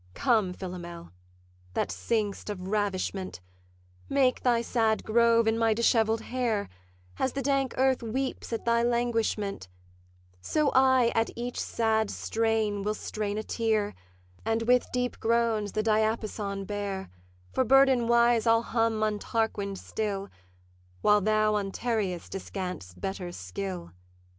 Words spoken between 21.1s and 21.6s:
thou